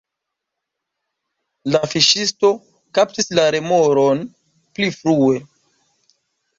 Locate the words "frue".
5.01-5.43